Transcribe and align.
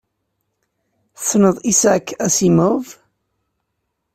Tessneḍ 1.17 1.55
Isaac 1.71 2.07
Asimov? 2.25 2.85